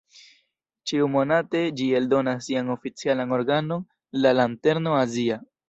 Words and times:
Ĉiumonate 0.91 1.61
ĝi 1.81 1.91
eldonas 1.99 2.43
sian 2.49 2.73
oficialan 2.77 3.39
organon 3.39 3.87
"La 4.25 4.35
Lanterno 4.43 4.99
Azia". 5.07 5.43